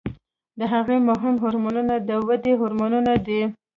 [0.59, 2.93] د هغې مهم هورمون د ودې هورمون
[3.25, 3.41] دی.